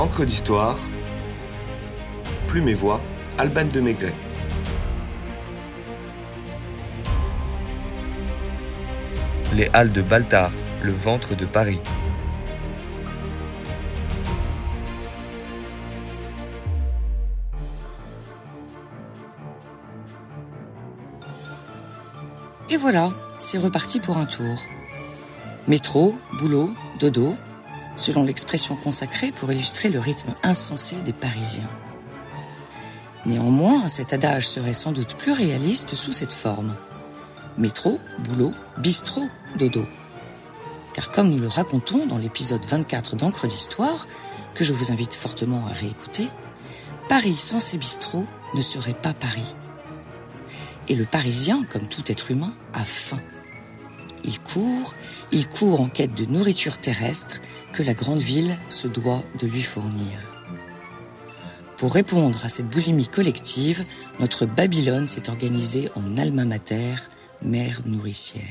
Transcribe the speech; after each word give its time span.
Encre 0.00 0.24
d'histoire, 0.24 0.78
Plume 2.48 2.70
et 2.70 2.74
Voix, 2.74 3.02
Alban 3.36 3.66
de 3.66 3.80
Maigret. 3.80 4.14
Les 9.52 9.68
Halles 9.74 9.92
de 9.92 10.00
Baltard, 10.00 10.52
le 10.82 10.92
ventre 10.92 11.36
de 11.36 11.44
Paris. 11.44 11.80
Et 22.70 22.78
voilà, 22.78 23.10
c'est 23.34 23.58
reparti 23.58 24.00
pour 24.00 24.16
un 24.16 24.24
tour. 24.24 24.56
Métro, 25.68 26.18
boulot, 26.38 26.70
dodo, 26.98 27.36
selon 28.00 28.24
l'expression 28.24 28.76
consacrée 28.76 29.30
pour 29.30 29.52
illustrer 29.52 29.90
le 29.90 30.00
rythme 30.00 30.32
insensé 30.42 30.96
des 31.02 31.12
Parisiens. 31.12 31.70
Néanmoins, 33.26 33.88
cet 33.88 34.14
adage 34.14 34.48
serait 34.48 34.72
sans 34.72 34.92
doute 34.92 35.16
plus 35.16 35.32
réaliste 35.32 35.94
sous 35.94 36.12
cette 36.12 36.32
forme. 36.32 36.74
Métro, 37.58 38.00
boulot, 38.20 38.54
bistrot, 38.78 39.28
dodo. 39.58 39.84
Car 40.94 41.10
comme 41.10 41.28
nous 41.28 41.38
le 41.38 41.48
racontons 41.48 42.06
dans 42.06 42.16
l'épisode 42.16 42.64
24 42.64 43.16
d'Encre 43.16 43.46
d'Histoire, 43.46 44.06
que 44.54 44.64
je 44.64 44.72
vous 44.72 44.90
invite 44.90 45.14
fortement 45.14 45.66
à 45.66 45.72
réécouter, 45.72 46.26
Paris 47.08 47.36
sans 47.36 47.60
ses 47.60 47.76
bistrots 47.76 48.26
ne 48.54 48.62
serait 48.62 48.94
pas 48.94 49.12
Paris. 49.12 49.54
Et 50.88 50.96
le 50.96 51.04
Parisien, 51.04 51.64
comme 51.70 51.86
tout 51.86 52.10
être 52.10 52.30
humain, 52.30 52.52
a 52.72 52.82
faim. 52.82 53.20
Il 54.24 54.38
court, 54.40 54.94
il 55.32 55.48
court 55.48 55.80
en 55.80 55.88
quête 55.88 56.14
de 56.14 56.24
nourriture 56.26 56.78
terrestre 56.78 57.40
que 57.72 57.82
la 57.82 57.94
grande 57.94 58.20
ville 58.20 58.56
se 58.68 58.88
doit 58.88 59.22
de 59.40 59.46
lui 59.46 59.62
fournir. 59.62 60.18
Pour 61.76 61.94
répondre 61.94 62.44
à 62.44 62.48
cette 62.48 62.68
boulimie 62.68 63.08
collective, 63.08 63.84
notre 64.18 64.44
Babylone 64.44 65.06
s'est 65.06 65.30
organisée 65.30 65.88
en 65.94 66.18
alma 66.18 66.44
mater, 66.44 66.94
mère 67.42 67.80
nourricière. 67.86 68.42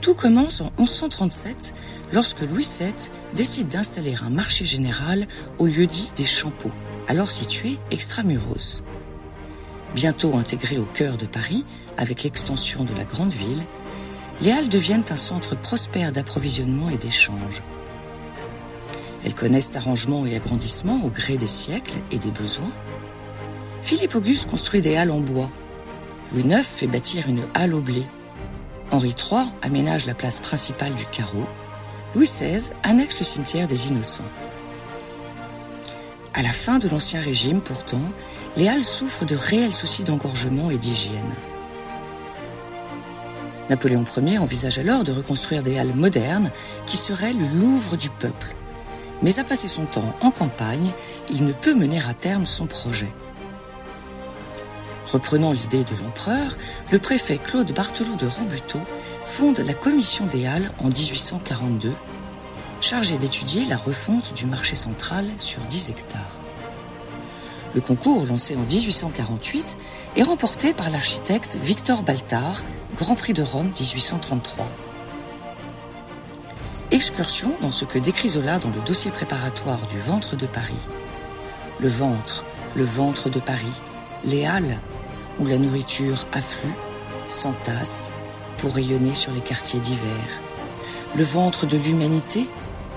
Tout 0.00 0.14
commence 0.14 0.60
en 0.60 0.72
1137 0.78 1.74
lorsque 2.12 2.40
Louis 2.40 2.66
VII 2.78 2.92
décide 3.34 3.68
d'installer 3.68 4.14
un 4.22 4.30
marché 4.30 4.64
général 4.64 5.26
au 5.58 5.66
lieu 5.66 5.86
dit 5.86 6.10
des 6.16 6.24
Champeaux 6.24 6.72
alors 7.08 7.30
situé 7.30 7.78
extramuros. 7.90 8.82
Bientôt 9.96 10.36
intégré 10.36 10.76
au 10.76 10.84
cœur 10.84 11.16
de 11.16 11.24
Paris, 11.24 11.64
avec 11.96 12.22
l'extension 12.22 12.84
de 12.84 12.92
la 12.98 13.04
grande 13.04 13.32
ville, 13.32 13.62
les 14.42 14.52
Halles 14.52 14.68
deviennent 14.68 15.06
un 15.08 15.16
centre 15.16 15.56
prospère 15.56 16.12
d'approvisionnement 16.12 16.90
et 16.90 16.98
d'échange. 16.98 17.62
Elles 19.24 19.34
connaissent 19.34 19.74
arrangement 19.74 20.26
et 20.26 20.36
agrandissement 20.36 21.02
au 21.02 21.08
gré 21.08 21.38
des 21.38 21.46
siècles 21.46 21.96
et 22.10 22.18
des 22.18 22.30
besoins. 22.30 22.70
Philippe 23.82 24.14
Auguste 24.16 24.50
construit 24.50 24.82
des 24.82 24.96
halles 24.96 25.10
en 25.10 25.20
bois. 25.20 25.48
Louis 26.34 26.42
IX 26.42 26.62
fait 26.62 26.88
bâtir 26.88 27.26
une 27.30 27.46
halle 27.54 27.72
au 27.72 27.80
blé. 27.80 28.02
Henri 28.90 29.14
III 29.18 29.46
aménage 29.62 30.04
la 30.04 30.14
place 30.14 30.40
principale 30.40 30.94
du 30.94 31.06
carreau. 31.06 31.46
Louis 32.14 32.26
XVI 32.26 32.70
annexe 32.82 33.18
le 33.18 33.24
cimetière 33.24 33.66
des 33.66 33.88
Innocents. 33.88 34.24
À 36.36 36.42
la 36.42 36.52
fin 36.52 36.78
de 36.78 36.86
l'Ancien 36.86 37.22
Régime, 37.22 37.62
pourtant, 37.62 38.12
les 38.58 38.68
Halles 38.68 38.84
souffrent 38.84 39.24
de 39.24 39.34
réels 39.34 39.74
soucis 39.74 40.04
d'engorgement 40.04 40.70
et 40.70 40.76
d'hygiène. 40.76 41.34
Napoléon 43.70 44.04
Ier 44.18 44.36
envisage 44.36 44.78
alors 44.78 45.02
de 45.02 45.12
reconstruire 45.12 45.62
des 45.62 45.78
halles 45.78 45.94
modernes 45.94 46.50
qui 46.86 46.98
seraient 46.98 47.32
le 47.32 47.46
Louvre 47.58 47.96
du 47.96 48.10
peuple. 48.10 48.54
Mais 49.22 49.38
à 49.38 49.44
passer 49.44 49.66
son 49.66 49.86
temps 49.86 50.14
en 50.20 50.30
campagne, 50.30 50.92
il 51.30 51.46
ne 51.46 51.54
peut 51.54 51.74
mener 51.74 52.00
à 52.06 52.12
terme 52.12 52.44
son 52.44 52.66
projet. 52.66 53.12
Reprenant 55.06 55.52
l'idée 55.52 55.84
de 55.84 55.96
l'empereur, 56.02 56.54
le 56.92 56.98
préfet 56.98 57.38
Claude 57.38 57.72
Barthelot 57.72 58.16
de 58.16 58.26
Rambuteau 58.26 58.80
fonde 59.24 59.60
la 59.60 59.72
Commission 59.72 60.26
des 60.26 60.46
Halles 60.46 60.70
en 60.84 60.88
1842 60.88 61.94
chargé 62.88 63.18
d'étudier 63.18 63.64
la 63.64 63.76
refonte 63.76 64.32
du 64.32 64.46
marché 64.46 64.76
central 64.76 65.26
sur 65.38 65.60
10 65.62 65.90
hectares. 65.90 66.20
Le 67.74 67.80
concours, 67.80 68.24
lancé 68.26 68.54
en 68.54 68.60
1848, 68.60 69.76
est 70.14 70.22
remporté 70.22 70.72
par 70.72 70.88
l'architecte 70.90 71.58
Victor 71.60 72.04
Baltard, 72.04 72.62
Grand 72.96 73.16
Prix 73.16 73.32
de 73.32 73.42
Rome 73.42 73.72
1833. 73.76 74.66
Excursion 76.92 77.50
dans 77.60 77.72
ce 77.72 77.84
que 77.84 77.98
décrit 77.98 78.28
Zola 78.28 78.60
dans 78.60 78.70
le 78.70 78.80
dossier 78.82 79.10
préparatoire 79.10 79.84
du 79.88 79.98
ventre 79.98 80.36
de 80.36 80.46
Paris. 80.46 80.86
Le 81.80 81.88
ventre, 81.88 82.44
le 82.76 82.84
ventre 82.84 83.30
de 83.30 83.40
Paris, 83.40 83.82
les 84.22 84.46
halles, 84.46 84.78
où 85.40 85.46
la 85.46 85.58
nourriture 85.58 86.24
afflue, 86.32 86.70
s'entasse, 87.26 88.12
pour 88.58 88.74
rayonner 88.74 89.16
sur 89.16 89.32
les 89.32 89.40
quartiers 89.40 89.80
d'hiver. 89.80 90.40
Le 91.16 91.24
ventre 91.24 91.66
de 91.66 91.78
l'humanité, 91.78 92.48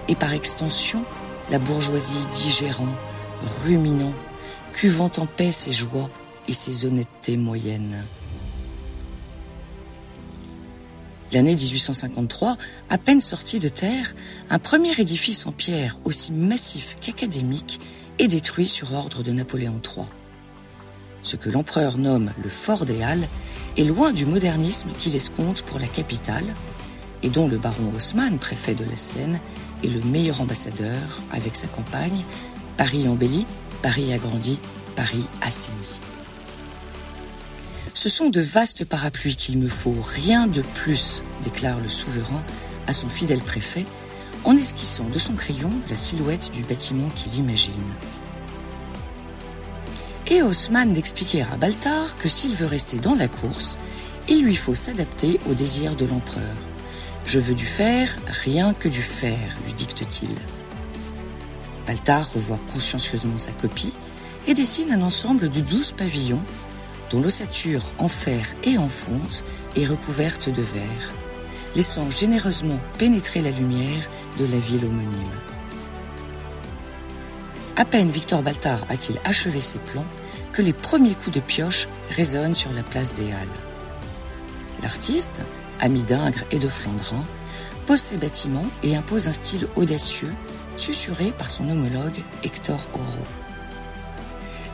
et 0.10 0.16
par 0.16 0.34
extension 0.34 1.06
la 1.50 1.60
bourgeoisie 1.60 2.28
digérant, 2.34 2.96
ruminant, 3.64 4.14
cuvant 4.74 5.12
en 5.18 5.26
paix 5.26 5.52
ses 5.52 5.72
joies 5.72 6.10
et 6.48 6.54
ses 6.54 6.86
honnêtetés 6.86 7.38
moyennes. 7.38 8.04
L'année 11.32 11.54
1853, 11.54 12.58
à 12.90 12.98
peine 12.98 13.22
sorti 13.22 13.60
de 13.60 13.70
terre, 13.70 14.16
un 14.50 14.58
premier 14.58 15.00
édifice 15.00 15.46
en 15.46 15.52
pierre 15.52 15.96
aussi 16.04 16.32
massif 16.32 16.96
qu'académique 17.00 17.80
est 18.18 18.28
détruit 18.28 18.68
sur 18.68 18.94
ordre 18.94 19.22
de 19.22 19.32
Napoléon 19.32 19.80
III. 19.84 20.06
Ce 21.22 21.36
que 21.36 21.50
l'empereur 21.50 22.00
nomme 22.00 22.32
le 22.44 22.50
Fort 22.50 22.86
des 22.86 23.04
Halles 23.04 23.28
est 23.78 23.84
loin 23.84 24.12
du 24.12 24.26
modernisme 24.26 24.90
qu'il 24.98 25.16
escompte 25.16 25.62
pour 25.62 25.78
la 25.78 25.88
capitale, 25.88 26.56
et 27.22 27.30
dont 27.30 27.48
le 27.48 27.58
baron 27.58 27.92
Haussmann, 27.96 28.40
préfet 28.40 28.74
de 28.74 28.86
la 28.86 28.96
Seine, 28.96 29.40
est 29.84 29.88
le 29.88 30.02
meilleur 30.02 30.42
ambassadeur 30.42 31.22
avec 31.32 31.56
sa 31.56 31.68
campagne 31.68 32.24
Paris 32.78 33.08
embelli, 33.08 33.46
Paris 33.82 34.14
agrandi, 34.14 34.58
Paris 34.96 35.24
assaini. 35.42 35.78
Ce 37.94 38.08
sont 38.08 38.30
de 38.30 38.40
vastes 38.40 38.86
parapluies 38.86 39.36
qu'il 39.36 39.58
me 39.58 39.68
faut, 39.68 39.98
rien 40.02 40.48
de 40.48 40.62
plus, 40.62 41.24
déclare 41.44 41.80
le 41.80 41.90
souverain 41.90 42.44
à 42.88 42.94
son 42.94 43.10
fidèle 43.10 43.42
préfet, 43.42 43.86
en 44.46 44.56
esquissant 44.56 45.10
de 45.10 45.20
son 45.20 45.34
crayon 45.34 45.72
la 45.90 45.98
silhouette 45.98 46.52
du 46.54 46.64
bâtiment 46.64 47.10
qu'il 47.10 47.36
imagine. 47.36 47.74
Et 50.28 50.42
Haussmann 50.42 50.94
d'expliquer 50.94 51.42
à 51.42 51.58
Baltard 51.58 52.16
que 52.18 52.30
s'il 52.30 52.56
veut 52.56 52.68
rester 52.68 53.00
dans 53.00 53.16
la 53.16 53.28
course, 53.28 53.78
il 54.30 54.44
lui 54.44 54.56
faut 54.56 54.76
s'adapter 54.76 55.40
aux 55.50 55.54
désirs 55.54 55.96
de 55.96 56.06
l'empereur. 56.06 56.56
Je 57.26 57.40
veux 57.40 57.54
du 57.54 57.66
fer, 57.66 58.18
rien 58.28 58.74
que 58.74 58.90
du 58.90 59.02
fer, 59.02 59.38
lui 59.66 59.74
dicte-t-il. 59.74 60.36
Baltard 61.86 62.34
revoit 62.34 62.60
consciencieusement 62.74 63.38
sa 63.38 63.52
copie 63.52 63.94
et 64.48 64.54
dessine 64.54 64.92
un 64.92 65.02
ensemble 65.02 65.50
de 65.50 65.60
douze 65.60 65.92
pavillons 65.92 66.44
dont 67.10 67.22
l'ossature 67.22 67.84
en 67.98 68.08
fer 68.08 68.46
et 68.64 68.78
en 68.78 68.90
fonte 68.90 69.44
est 69.76 69.86
recouverte 69.86 70.50
de 70.50 70.62
verre, 70.62 71.14
laissant 71.76 72.10
généreusement 72.10 72.80
pénétrer 72.98 73.42
la 73.42 73.52
lumière 73.52 74.10
de 74.38 74.46
la 74.46 74.58
ville 74.58 74.86
homonyme. 74.86 75.40
À 77.76 77.86
peine 77.86 78.12
Victor 78.12 78.42
Baltard 78.42 78.86
a-t-il 78.90 79.20
achevé 79.24 79.62
ses 79.62 79.80
plans 79.80 80.06
que 80.52 80.62
les 80.62 80.74
premiers 80.74 81.16
coups 81.16 81.36
de 81.38 81.40
pioche 81.40 81.88
résonnent 82.10 82.56
sur 82.56 82.74
la 82.74 82.84
place 82.84 83.16
des 83.16 83.32
Halles. 83.32 83.48
L'artiste, 84.82 85.42
ami 85.80 86.04
d'Ingres 86.04 86.44
et 86.52 86.60
de 86.60 86.68
Flandrin, 86.68 87.24
pose 87.86 88.00
ses 88.00 88.18
bâtiments 88.18 88.70
et 88.84 88.96
impose 88.96 89.28
un 89.28 89.32
style 89.32 89.68
audacieux, 89.76 90.34
susurré 90.78 91.32
par 91.38 91.50
son 91.50 91.70
homologue 91.70 92.24
Hector 92.44 92.88
Oro. 92.94 93.04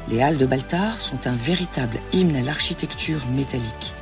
Les 0.09 0.21
halles 0.21 0.37
de 0.37 0.45
Baltard 0.45 1.01
sont 1.01 1.25
un 1.25 1.35
véritable 1.35 1.97
hymne 2.13 2.35
à 2.35 2.41
l'architecture 2.41 3.25
métallique, 3.35 3.93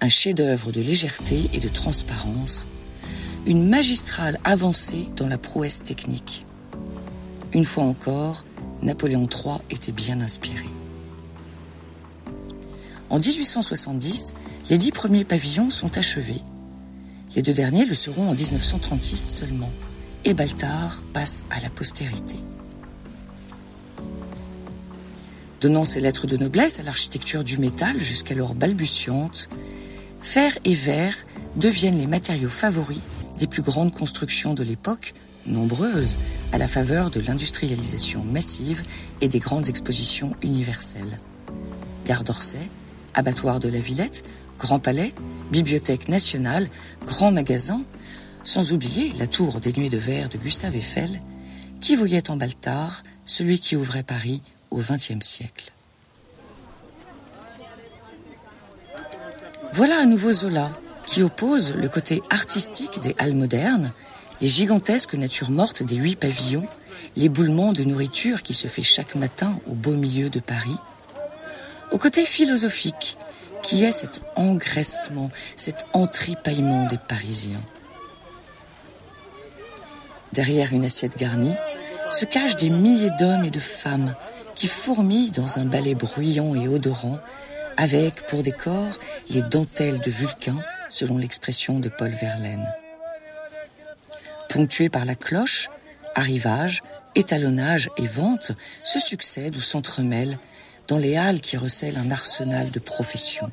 un 0.00 0.08
chef-d'œuvre 0.08 0.70
de 0.70 0.80
légèreté 0.80 1.50
et 1.52 1.60
de 1.60 1.68
transparence, 1.68 2.66
une 3.46 3.68
magistrale 3.68 4.38
avancée 4.44 5.08
dans 5.16 5.26
la 5.26 5.38
prouesse 5.38 5.82
technique. 5.82 6.46
Une 7.52 7.64
fois 7.64 7.84
encore, 7.84 8.44
Napoléon 8.82 9.28
III 9.28 9.56
était 9.70 9.92
bien 9.92 10.20
inspiré. 10.20 10.66
En 13.10 13.18
1870, 13.18 14.34
les 14.70 14.78
dix 14.78 14.92
premiers 14.92 15.24
pavillons 15.24 15.70
sont 15.70 15.98
achevés. 15.98 16.40
Les 17.36 17.42
deux 17.42 17.52
derniers 17.52 17.84
le 17.84 17.94
seront 17.94 18.30
en 18.30 18.34
1936 18.34 19.16
seulement. 19.16 19.70
Et 20.24 20.32
Baltard 20.32 21.02
passe 21.12 21.44
à 21.50 21.60
la 21.60 21.68
postérité. 21.68 22.36
Donnant 25.60 25.84
ses 25.84 26.00
lettres 26.00 26.26
de 26.26 26.36
noblesse 26.36 26.80
à 26.80 26.82
l'architecture 26.82 27.44
du 27.44 27.58
métal 27.58 28.00
jusqu'alors 28.00 28.54
balbutiante, 28.54 29.48
fer 30.20 30.56
et 30.64 30.74
verre 30.74 31.14
deviennent 31.56 31.98
les 31.98 32.06
matériaux 32.06 32.48
favoris 32.48 33.00
des 33.38 33.46
plus 33.46 33.62
grandes 33.62 33.92
constructions 33.92 34.54
de 34.54 34.62
l'époque, 34.62 35.12
nombreuses, 35.46 36.16
à 36.52 36.58
la 36.58 36.68
faveur 36.68 37.10
de 37.10 37.20
l'industrialisation 37.20 38.24
massive 38.24 38.82
et 39.20 39.28
des 39.28 39.40
grandes 39.40 39.68
expositions 39.68 40.34
universelles. 40.42 41.18
Gare 42.06 42.24
d'Orsay, 42.24 42.70
abattoir 43.14 43.60
de 43.60 43.68
la 43.68 43.80
Villette, 43.80 44.24
Grand 44.58 44.78
Palais, 44.78 45.14
Bibliothèque 45.50 46.08
nationale, 46.08 46.68
Grand 47.06 47.32
Magasin, 47.32 47.82
sans 48.44 48.72
oublier 48.72 49.12
la 49.18 49.26
tour 49.26 49.60
des 49.60 49.72
Nuits 49.72 49.90
de 49.90 49.98
Verre 49.98 50.28
de 50.28 50.38
Gustave 50.38 50.76
Eiffel, 50.76 51.20
qui 51.80 51.96
voyait 51.96 52.30
en 52.30 52.36
Baltard 52.36 53.02
celui 53.26 53.58
qui 53.58 53.76
ouvrait 53.76 54.02
Paris 54.02 54.42
au 54.70 54.78
XXe 54.78 55.24
siècle. 55.24 55.72
Voilà 59.72 59.98
un 59.98 60.06
nouveau 60.06 60.32
Zola 60.32 60.70
qui 61.06 61.22
oppose 61.22 61.74
le 61.74 61.88
côté 61.88 62.22
artistique 62.30 63.00
des 63.00 63.14
halles 63.18 63.34
modernes, 63.34 63.92
les 64.40 64.48
gigantesques 64.48 65.14
natures 65.14 65.50
mortes 65.50 65.82
des 65.82 65.96
huit 65.96 66.16
pavillons, 66.16 66.66
l'éboulement 67.16 67.72
de 67.72 67.84
nourriture 67.84 68.42
qui 68.42 68.54
se 68.54 68.68
fait 68.68 68.82
chaque 68.82 69.14
matin 69.14 69.58
au 69.66 69.74
beau 69.74 69.92
milieu 69.92 70.30
de 70.30 70.40
Paris, 70.40 70.76
au 71.92 71.98
côté 71.98 72.24
philosophique 72.24 73.16
qui 73.64 73.82
est 73.82 73.92
cet 73.92 74.20
engraissement, 74.36 75.30
cet 75.56 75.86
entripaillement 75.94 76.86
des 76.86 76.98
Parisiens? 76.98 77.62
Derrière 80.32 80.72
une 80.72 80.84
assiette 80.84 81.16
garnie 81.16 81.56
se 82.10 82.26
cachent 82.26 82.56
des 82.56 82.70
milliers 82.70 83.10
d'hommes 83.18 83.44
et 83.44 83.50
de 83.50 83.60
femmes 83.60 84.14
qui 84.54 84.68
fourmillent 84.68 85.32
dans 85.32 85.58
un 85.58 85.64
ballet 85.64 85.94
bruyant 85.94 86.54
et 86.54 86.68
odorant, 86.68 87.18
avec 87.76 88.26
pour 88.26 88.42
décor 88.42 88.98
les 89.30 89.42
dentelles 89.42 90.00
de 90.00 90.10
Vulcain, 90.10 90.58
selon 90.88 91.18
l'expression 91.18 91.80
de 91.80 91.88
Paul 91.88 92.10
Verlaine. 92.10 92.70
Ponctués 94.50 94.90
par 94.90 95.04
la 95.04 95.14
cloche, 95.14 95.70
arrivage, 96.14 96.82
étalonnage 97.14 97.90
et 97.96 98.06
vente 98.06 98.52
se 98.84 99.00
succèdent 99.00 99.56
ou 99.56 99.60
s'entremêlent 99.60 100.38
dans 100.88 100.98
les 100.98 101.16
halles 101.16 101.40
qui 101.40 101.56
recèlent 101.56 101.98
un 101.98 102.10
arsenal 102.10 102.70
de 102.70 102.78
professions. 102.78 103.50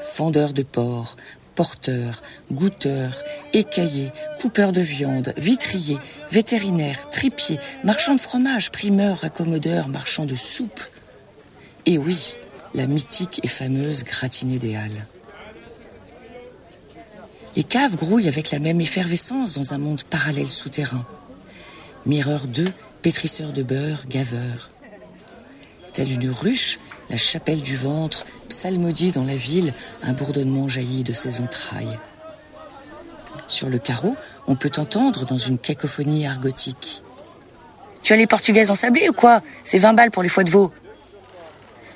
Fendeurs 0.00 0.52
de 0.52 0.62
porc, 0.62 1.16
porteurs, 1.54 2.22
goûteurs, 2.52 3.24
écaillés, 3.52 4.12
coupeurs 4.40 4.72
de 4.72 4.80
viande, 4.80 5.34
vitriers, 5.36 5.98
vétérinaires, 6.30 7.10
tripiers, 7.10 7.58
marchands 7.82 8.14
de 8.14 8.20
fromage, 8.20 8.70
primeurs, 8.70 9.18
raccommodeurs, 9.18 9.88
marchands 9.88 10.24
de 10.24 10.36
soupe. 10.36 10.80
Et 11.84 11.98
oui, 11.98 12.36
la 12.74 12.86
mythique 12.86 13.40
et 13.42 13.48
fameuse 13.48 14.04
gratinée 14.04 14.60
des 14.60 14.76
Halles. 14.76 15.06
Les 17.56 17.64
caves 17.64 17.96
grouillent 17.96 18.28
avec 18.28 18.52
la 18.52 18.60
même 18.60 18.80
effervescence 18.80 19.54
dans 19.54 19.74
un 19.74 19.78
monde 19.78 20.04
parallèle 20.04 20.50
souterrain. 20.50 21.04
Mireurs 22.06 22.46
d'œufs, 22.46 22.72
pétrisseurs 23.02 23.52
de 23.52 23.64
beurre, 23.64 24.06
gaveurs. 24.08 24.70
Telle 25.98 26.12
une 26.12 26.30
ruche, 26.30 26.78
la 27.10 27.16
chapelle 27.16 27.60
du 27.60 27.74
ventre 27.74 28.24
psalmodie 28.48 29.10
dans 29.10 29.24
la 29.24 29.34
ville, 29.34 29.74
un 30.04 30.12
bourdonnement 30.12 30.68
jaillit 30.68 31.02
de 31.02 31.12
ses 31.12 31.40
entrailles. 31.40 31.98
Sur 33.48 33.68
le 33.68 33.80
carreau, 33.80 34.14
on 34.46 34.54
peut 34.54 34.70
entendre 34.76 35.24
dans 35.24 35.38
une 35.38 35.58
cacophonie 35.58 36.24
argotique. 36.24 37.02
Tu 38.04 38.12
as 38.12 38.16
les 38.16 38.28
portugaises 38.28 38.70
ensablées 38.70 39.08
ou 39.08 39.12
quoi? 39.12 39.42
C'est 39.64 39.80
20 39.80 39.94
balles 39.94 40.12
pour 40.12 40.22
les 40.22 40.28
foies 40.28 40.44
de 40.44 40.50
veau. 40.50 40.72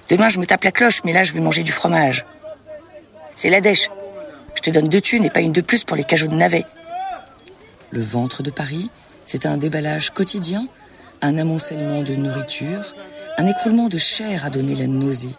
Demain, 0.09 0.29
je 0.29 0.41
me 0.41 0.47
tape 0.47 0.65
la 0.65 0.73
cloche, 0.73 1.05
mais 1.05 1.13
là, 1.13 1.23
je 1.23 1.33
vais 1.33 1.39
manger 1.39 1.63
du 1.63 1.71
fromage. 1.71 2.27
C'est 3.37 3.51
la 3.51 3.61
dèche. 3.61 3.89
Je 4.57 4.63
te 4.63 4.71
donne 4.71 4.89
deux 4.89 5.01
thunes 5.01 5.25
et 5.25 5.31
pas 5.31 5.43
une 5.43 5.53
de 5.53 5.61
plus 5.61 5.85
pour 5.85 5.97
les 5.97 6.03
cajots 6.03 6.27
de 6.27 6.35
navet. 6.35 6.65
Le 7.91 8.03
ventre 8.03 8.43
de 8.43 8.51
Paris, 8.51 8.91
c'est 9.25 9.47
un 9.47 9.59
déballage 9.59 10.11
quotidien, 10.11 10.67
un 11.21 11.39
amoncellement 11.39 12.03
de 12.03 12.17
nourriture, 12.17 12.97
un 13.39 13.47
écroulement 13.47 13.89
de 13.89 13.99
chair 13.99 14.45
à 14.45 14.51
donner 14.51 14.75
la 14.75 14.87
nausée. 14.87 15.35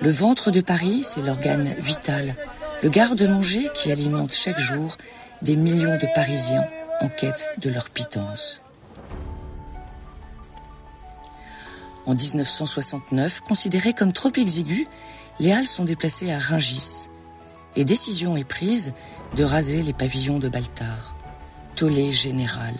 Le 0.00 0.10
ventre 0.10 0.50
de 0.50 0.60
Paris, 0.60 1.02
c'est 1.02 1.22
l'organe 1.22 1.74
vital, 1.78 2.34
le 2.82 2.88
garde-manger 2.88 3.68
qui 3.74 3.92
alimente 3.92 4.32
chaque 4.32 4.58
jour 4.58 4.96
des 5.42 5.56
millions 5.56 5.96
de 5.96 6.06
Parisiens 6.14 6.64
en 7.00 7.08
quête 7.08 7.52
de 7.58 7.70
leur 7.70 7.90
pitance. 7.90 8.62
En 12.06 12.14
1969, 12.14 13.40
considérées 13.40 13.94
comme 13.94 14.12
trop 14.12 14.32
exiguës, 14.36 14.86
les 15.40 15.52
halles 15.52 15.66
sont 15.66 15.84
déplacées 15.84 16.30
à 16.32 16.38
Ringis 16.38 17.08
et 17.76 17.84
décision 17.84 18.36
est 18.36 18.44
prise 18.44 18.92
de 19.36 19.42
raser 19.42 19.82
les 19.82 19.92
pavillons 19.92 20.38
de 20.38 20.48
Baltard. 20.48 21.14
Tollé 21.74 22.12
général. 22.12 22.74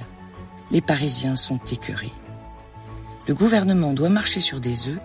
Les 0.71 0.81
Parisiens 0.81 1.37
sont 1.37 1.59
écœurés 1.59 2.13
le 3.27 3.35
gouvernement 3.35 3.93
doit 3.93 4.09
marcher 4.09 4.41
sur 4.41 4.61
des 4.61 4.89
œufs 4.89 5.01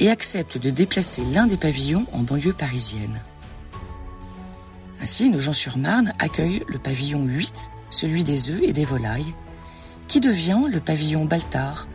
et 0.00 0.10
accepte 0.10 0.58
de 0.58 0.70
déplacer 0.70 1.22
l'un 1.32 1.46
des 1.46 1.56
pavillons 1.56 2.06
en 2.12 2.20
banlieue 2.20 2.52
parisienne. 2.52 3.20
Ainsi, 5.00 5.30
Nogent-sur-Marne 5.30 6.12
accueille 6.18 6.62
le 6.68 6.78
pavillon 6.78 7.24
8, 7.24 7.70
celui 7.90 8.24
des 8.24 8.50
œufs 8.50 8.62
et 8.62 8.72
des 8.72 8.84
volailles, 8.84 9.34
qui 10.08 10.20
devient 10.20 10.62
le 10.68 10.80
pavillon 10.80 11.24
Baltard, 11.24 11.88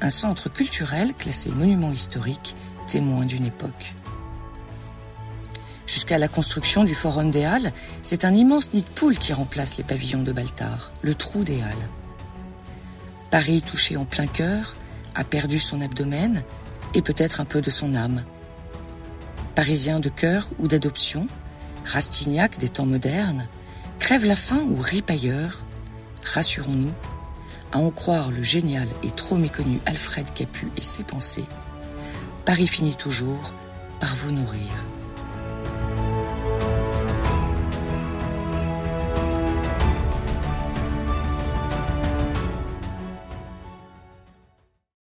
un 0.00 0.10
centre 0.10 0.48
culturel 0.48 1.14
classé 1.14 1.50
monument 1.50 1.92
historique, 1.92 2.54
témoin 2.86 3.24
d'une 3.24 3.46
époque. 3.46 3.94
Jusqu'à 5.86 6.18
la 6.18 6.28
construction 6.28 6.84
du 6.84 6.94
Forum 6.94 7.30
des 7.30 7.44
Halles, 7.44 7.72
c'est 8.02 8.24
un 8.24 8.32
immense 8.32 8.72
nid 8.72 8.82
de 8.82 8.88
poule 8.88 9.18
qui 9.18 9.32
remplace 9.32 9.76
les 9.76 9.84
pavillons 9.84 10.22
de 10.22 10.32
Baltard, 10.32 10.90
le 11.02 11.14
trou 11.14 11.44
des 11.44 11.60
Halles. 11.60 11.88
Paris 13.30 13.62
touché 13.62 13.96
en 13.96 14.04
plein 14.04 14.26
cœur, 14.26 14.76
a 15.14 15.24
perdu 15.24 15.58
son 15.58 15.80
abdomen 15.80 16.42
et 16.94 17.02
peut-être 17.02 17.40
un 17.40 17.44
peu 17.44 17.60
de 17.60 17.70
son 17.70 17.94
âme. 17.94 18.22
Parisien 19.54 20.00
de 20.00 20.08
cœur 20.08 20.48
ou 20.58 20.68
d'adoption, 20.68 21.28
Rastignac 21.84 22.58
des 22.58 22.68
temps 22.68 22.86
modernes, 22.86 23.46
crève 23.98 24.24
la 24.24 24.36
faim 24.36 24.64
ou 24.68 24.76
ripailleur, 24.76 25.64
rassurons-nous, 26.24 26.92
à 27.72 27.78
en 27.78 27.90
croire 27.90 28.30
le 28.30 28.42
génial 28.42 28.88
et 29.02 29.10
trop 29.10 29.36
méconnu 29.36 29.80
Alfred 29.86 30.32
Capu 30.32 30.70
et 30.76 30.82
ses 30.82 31.04
pensées, 31.04 31.44
Paris 32.44 32.66
finit 32.66 32.96
toujours 32.96 33.52
par 34.00 34.14
vous 34.14 34.32
nourrir. 34.32 34.70